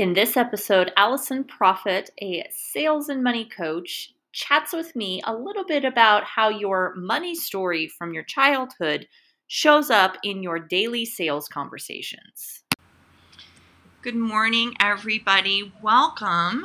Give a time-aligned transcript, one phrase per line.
[0.00, 5.62] In this episode, Alison Proffit, a sales and money coach, chats with me a little
[5.62, 9.06] bit about how your money story from your childhood
[9.46, 12.62] shows up in your daily sales conversations.
[14.00, 15.70] Good morning, everybody.
[15.82, 16.64] Welcome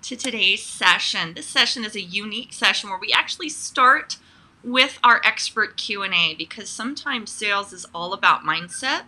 [0.00, 1.34] to today's session.
[1.34, 4.16] This session is a unique session where we actually start
[4.64, 9.02] with our expert Q&A because sometimes sales is all about mindset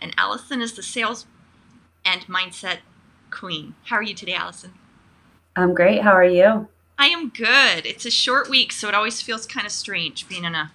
[0.00, 1.26] and Alison is the sales
[2.06, 2.78] and mindset
[3.32, 3.74] queen.
[3.84, 4.72] How are you today, Alison?
[5.56, 6.02] I'm great.
[6.02, 6.68] How are you?
[6.98, 7.84] I am good.
[7.84, 10.70] It's a short week, so it always feels kind of strange being in a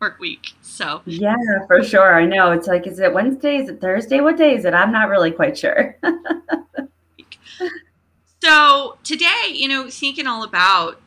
[0.00, 0.52] work week.
[0.62, 1.34] So yeah,
[1.66, 2.14] for sure.
[2.14, 2.52] I know.
[2.52, 3.56] It's like, is it Wednesday?
[3.56, 4.20] Is it Thursday?
[4.20, 4.74] What day is it?
[4.74, 5.96] I'm not really quite sure.
[8.42, 11.00] so today, you know, thinking all about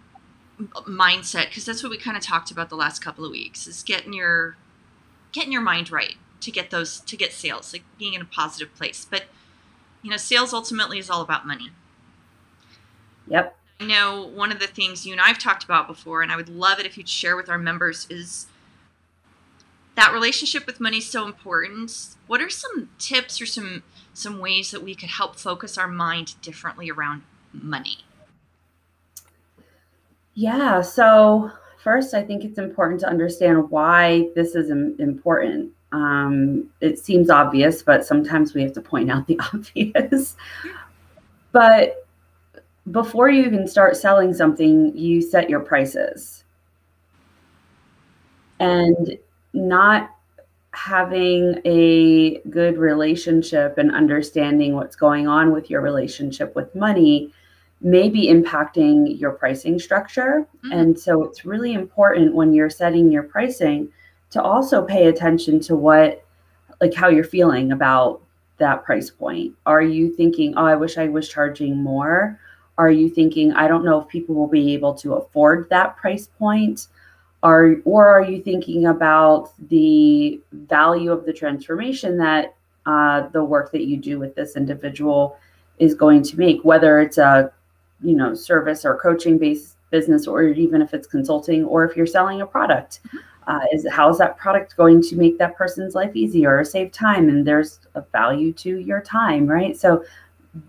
[0.88, 3.82] mindset because that's what we kind of talked about the last couple of weeks is
[3.82, 4.57] getting your
[5.32, 8.74] getting your mind right to get those to get sales like being in a positive
[8.76, 9.24] place but
[10.02, 11.70] you know sales ultimately is all about money.
[13.28, 13.55] Yep.
[13.80, 16.50] I know one of the things you and i've talked about before and i would
[16.50, 18.48] love it if you'd share with our members is
[20.00, 22.16] that relationship with money is so important.
[22.27, 23.84] What are some tips or some
[24.14, 28.05] some ways that we could help focus our mind differently around money?
[30.34, 30.82] Yeah.
[30.82, 35.72] So, first, I think it's important to understand why this is important.
[35.91, 40.36] Um, it seems obvious, but sometimes we have to point out the obvious.
[41.52, 42.05] but
[42.91, 46.44] before you even start selling something, you set your prices.
[48.60, 49.18] And
[49.54, 50.16] not
[50.71, 57.34] having a good relationship and understanding what's going on with your relationship with money
[57.82, 60.48] may be impacting your pricing structure.
[60.58, 60.72] Mm-hmm.
[60.72, 63.90] And so it's really important when you're setting your pricing
[64.31, 66.24] to also pay attention to what,
[66.81, 68.22] like, how you're feeling about
[68.58, 69.56] that price point.
[69.66, 72.40] Are you thinking, oh, I wish I was charging more?
[72.78, 76.28] Are you thinking, I don't know if people will be able to afford that price
[76.38, 76.88] point?
[77.42, 82.56] Are, or are you thinking about the value of the transformation that
[82.86, 85.38] uh, the work that you do with this individual
[85.78, 87.52] is going to make, whether it's a
[88.04, 92.06] you know service or coaching based business or even if it's consulting or if you're
[92.06, 93.18] selling a product mm-hmm.
[93.48, 96.92] uh, is how is that product going to make that person's life easier or save
[96.92, 100.04] time and there's a value to your time right so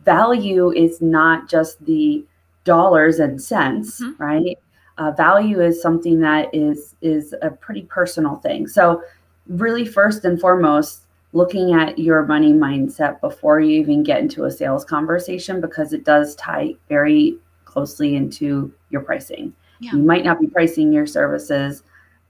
[0.05, 2.25] value is not just the
[2.65, 4.23] dollars and cents mm-hmm.
[4.23, 4.59] right
[4.99, 9.03] uh, value is something that is is a pretty personal thing so
[9.49, 11.03] really first and foremost
[11.33, 16.05] looking at your money mindset before you even get into a sales conversation because it
[16.05, 19.53] does tie very closely into your pricing.
[19.79, 19.93] Yeah.
[19.93, 21.83] You might not be pricing your services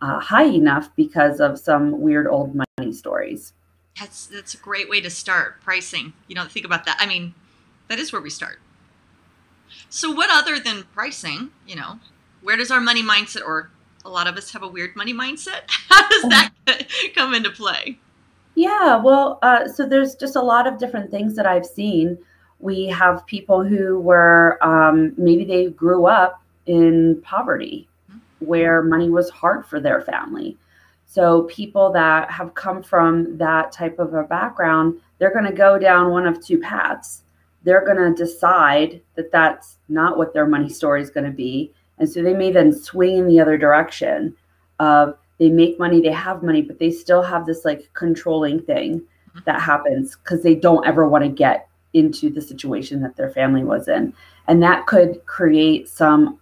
[0.03, 3.53] uh, high enough because of some weird old money stories.
[3.99, 6.13] That's that's a great way to start pricing.
[6.29, 6.97] You know, think about that.
[7.01, 7.35] I mean,
[7.89, 8.61] that is where we start.
[9.89, 11.51] So, what other than pricing?
[11.67, 12.01] You know,
[12.41, 13.71] where does our money mindset, or
[14.05, 15.63] a lot of us have a weird money mindset?
[15.89, 16.53] How does that
[17.15, 17.99] come into play?
[18.55, 22.19] Yeah, well, uh, so there's just a lot of different things that I've seen.
[22.59, 27.89] We have people who were um, maybe they grew up in poverty
[28.41, 30.57] where money was hard for their family.
[31.07, 35.79] So people that have come from that type of a background, they're going to go
[35.79, 37.23] down one of two paths.
[37.65, 41.73] They're going to decide that that's not what their money story is going to be.
[41.99, 44.35] And so they may then swing in the other direction
[44.79, 49.01] of they make money, they have money, but they still have this like controlling thing
[49.01, 49.41] mm-hmm.
[49.47, 53.65] that happens because they don't ever want to get into the situation that their family
[53.65, 54.13] was in.
[54.47, 56.39] And that could create some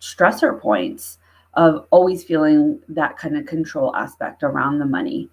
[0.00, 1.18] stressor points
[1.54, 5.28] of always feeling that kind of control aspect around the money.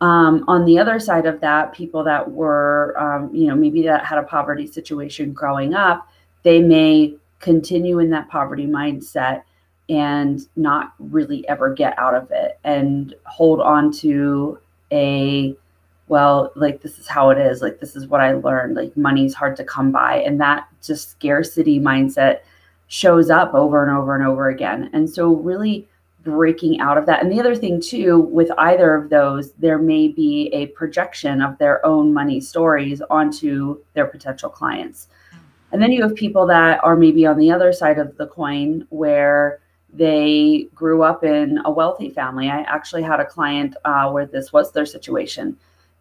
[0.00, 4.04] Um, on the other side of that, people that were, um, you know, maybe that
[4.04, 6.08] had a poverty situation growing up,
[6.42, 9.42] they may continue in that poverty mindset
[9.88, 14.58] and not really ever get out of it and hold on to
[14.92, 15.54] a
[16.08, 19.34] well like this is how it is like this is what i learned like money's
[19.34, 20.16] hard to come by.
[20.18, 22.40] And that just scarcity mindset
[22.88, 24.90] shows up over and over and over again.
[24.92, 25.86] And so really
[26.24, 27.22] breaking out of that.
[27.22, 31.56] And the other thing too with either of those there may be a projection of
[31.58, 35.08] their own money stories onto their potential clients.
[35.32, 35.38] Mm.
[35.72, 38.86] And then you have people that are maybe on the other side of the coin
[38.90, 39.60] where
[39.92, 42.48] they grew up in a wealthy family.
[42.48, 45.56] I actually had a client uh, where this was their situation.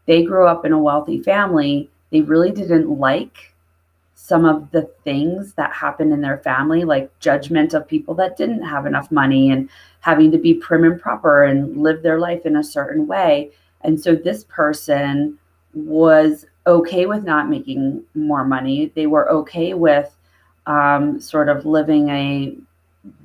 [0.06, 1.90] They grew up in a wealthy family.
[2.12, 3.54] They really didn't like
[4.16, 8.64] some of the things that happened in their family, like judgment of people that didn't
[8.64, 9.70] have enough money and
[10.02, 13.52] having to be prim and proper and live their life in a certain way.
[13.82, 15.38] And so this person
[15.74, 18.92] was okay with not making more money.
[18.96, 20.14] They were okay with
[20.66, 22.58] um, sort of living a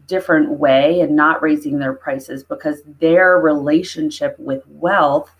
[0.06, 5.30] different way and not raising their prices because their relationship with wealth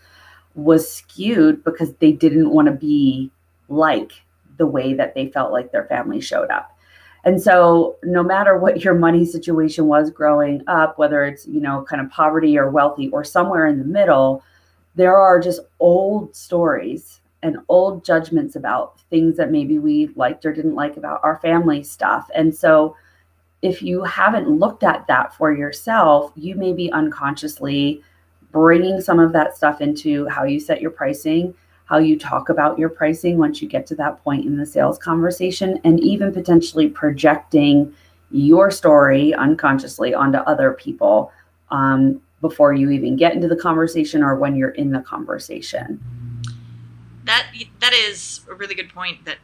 [0.55, 3.31] was skewed because they didn't want to be
[3.69, 4.12] like
[4.59, 6.76] the way that they felt like their family showed up.
[7.25, 11.85] And so no matter what your money situation was growing up, whether it's, you know,
[11.88, 14.43] kind of poverty or wealthy or somewhere in the middle,
[14.94, 20.53] there are just old stories and old judgments about things that maybe we liked or
[20.53, 22.29] didn't like about our family stuff.
[22.35, 22.97] And so
[23.62, 28.03] if you haven't looked at that for yourself, you may be unconsciously
[28.50, 31.55] bringing some of that stuff into how you set your pricing,
[31.87, 34.99] how you talk about your pricing once you get to that point in the sales
[34.99, 37.94] conversation, and even potentially projecting
[38.32, 41.32] your story unconsciously onto other people
[41.70, 46.03] um, before you even get into the conversation or when you're in the conversation.
[47.25, 47.47] That
[47.79, 49.25] that is a really good point.
[49.25, 49.38] That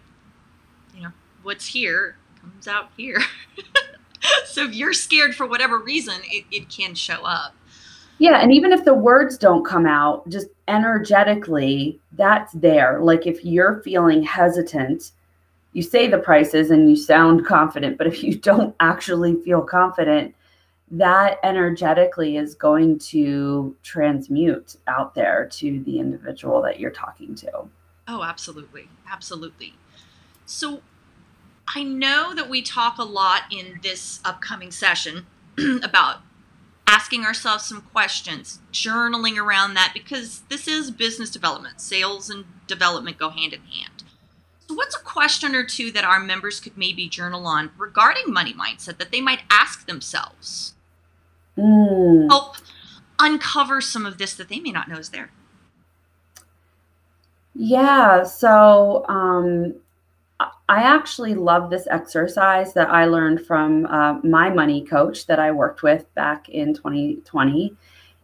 [0.94, 1.12] you know
[1.42, 3.20] what's here comes out here.
[4.46, 7.54] so if you're scared for whatever reason, it, it can show up.
[8.18, 13.00] Yeah, and even if the words don't come out, just energetically, that's there.
[13.00, 15.12] Like if you're feeling hesitant,
[15.72, 20.34] you say the prices and you sound confident, but if you don't actually feel confident,
[20.90, 27.68] that energetically is going to transmute out there to the individual that you're talking to.
[28.08, 28.88] Oh, absolutely.
[29.08, 29.74] Absolutely.
[30.46, 30.80] So
[31.74, 35.26] I know that we talk a lot in this upcoming session
[35.82, 36.20] about
[36.86, 41.80] asking ourselves some questions, journaling around that, because this is business development.
[41.80, 44.04] Sales and development go hand in hand.
[44.66, 48.54] So, what's a question or two that our members could maybe journal on regarding money
[48.54, 50.74] mindset that they might ask themselves?
[51.56, 52.28] Mm.
[52.30, 52.56] Help
[53.18, 55.30] uncover some of this that they may not know is there.
[57.54, 58.22] Yeah.
[58.22, 59.74] So, um,
[60.40, 65.50] I actually love this exercise that I learned from uh, my money coach that I
[65.50, 67.74] worked with back in 2020.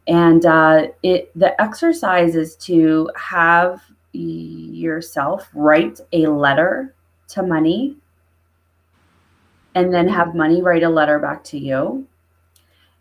[0.06, 3.82] And uh, it the exercise is to have
[4.12, 6.94] yourself write a letter
[7.28, 7.96] to money
[9.74, 12.06] and then have money write a letter back to you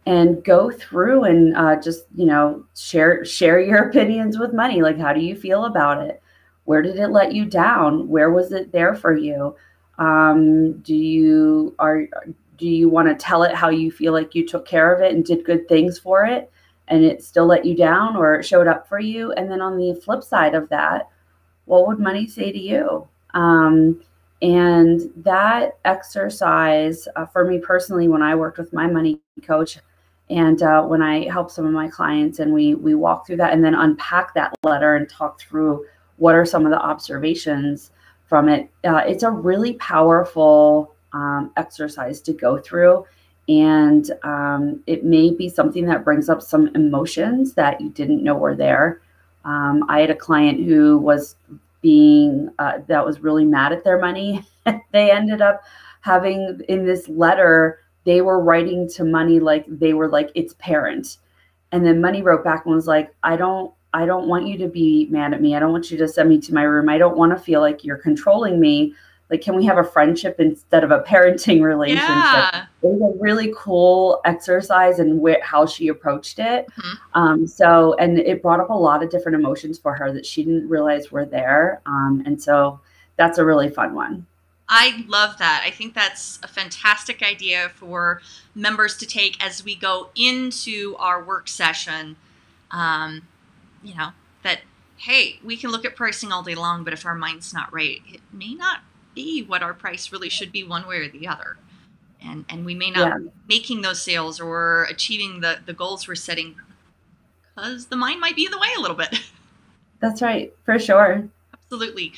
[0.07, 4.97] and go through and uh, just you know share share your opinions with money like
[4.97, 6.22] how do you feel about it
[6.65, 8.07] where did it let you down?
[8.07, 9.55] Where was it there for you?
[9.97, 12.07] Um, do you are
[12.57, 15.13] do you want to tell it how you feel like you took care of it
[15.13, 16.51] and did good things for it
[16.87, 19.31] and it still let you down or it showed up for you?
[19.33, 21.09] And then on the flip side of that
[21.65, 23.07] what would money say to you?
[23.33, 24.01] Um,
[24.43, 29.79] and that exercise uh, for me personally when i worked with my money coach
[30.29, 33.53] and uh, when i help some of my clients and we we walk through that
[33.53, 35.85] and then unpack that letter and talk through
[36.23, 37.91] what are some of the observations
[38.27, 38.69] from it?
[38.85, 43.05] Uh, it's a really powerful um, exercise to go through.
[43.49, 48.35] And um, it may be something that brings up some emotions that you didn't know
[48.35, 49.01] were there.
[49.43, 51.35] Um, I had a client who was
[51.81, 54.45] being, uh, that was really mad at their money.
[54.93, 55.63] they ended up
[55.99, 61.17] having in this letter, they were writing to money like they were like its parent.
[61.73, 64.67] And then money wrote back and was like, I don't I don't want you to
[64.67, 65.55] be mad at me.
[65.55, 66.89] I don't want you to send me to my room.
[66.89, 68.93] I don't want to feel like you're controlling me.
[69.29, 72.07] Like, can we have a friendship instead of a parenting relationship?
[72.07, 72.65] Yeah.
[72.81, 76.67] It was a really cool exercise and wh- how she approached it.
[76.67, 77.19] Mm-hmm.
[77.19, 80.43] Um, so, and it brought up a lot of different emotions for her that she
[80.43, 81.81] didn't realize were there.
[81.85, 82.79] Um, and so
[83.17, 84.25] that's a really fun one.
[84.69, 85.63] I love that.
[85.65, 88.21] I think that's a fantastic idea for
[88.55, 92.15] members to take as we go into our work session.
[92.71, 93.21] Um,
[93.83, 94.09] you know,
[94.43, 94.61] that,
[94.97, 98.01] hey, we can look at pricing all day long, but if our mind's not right,
[98.11, 98.79] it may not
[99.13, 101.57] be what our price really should be one way or the other.
[102.25, 103.29] And, and we may not yeah.
[103.47, 106.55] making those sales or achieving the, the goals we're setting
[107.55, 109.19] because the mind might be in the way a little bit.
[109.99, 111.27] That's right, for sure.
[111.53, 112.13] Absolutely.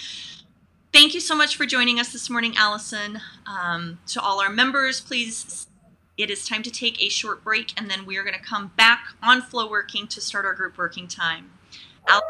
[0.93, 3.19] Thank you so much for joining us this morning, Alison.
[3.45, 5.67] Um, to all our members, please
[6.17, 8.71] it is time to take a short break and then we are going to come
[8.77, 11.51] back on flow working to start our group working time.
[12.07, 12.23] Al-